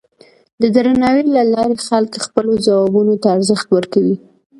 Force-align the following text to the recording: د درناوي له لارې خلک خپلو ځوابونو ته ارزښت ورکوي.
د 0.61 0.63
درناوي 0.75 1.23
له 1.35 1.43
لارې 1.53 1.77
خلک 1.87 2.13
خپلو 2.25 2.53
ځوابونو 2.65 3.13
ته 3.21 3.27
ارزښت 3.37 3.67
ورکوي. 3.71 4.15